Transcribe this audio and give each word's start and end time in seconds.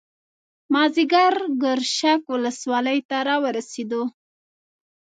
مازیګر 0.73 1.35
ګرشک 1.61 2.21
ولسوالۍ 2.33 2.99
ته 3.09 3.17
راورسېدو. 3.27 4.03